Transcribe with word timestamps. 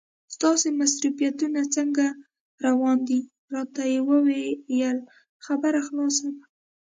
ستاسې 0.35 0.67
مصروفیتونه 0.79 1.61
څنګه 1.75 2.05
روان 2.65 2.97
دي؟ 3.07 3.19
راته 3.53 3.83
یې 3.91 3.99
وویل 4.09 4.97
خبره 5.45 5.79
خلاصه 5.87 6.27
ده. 6.35 6.43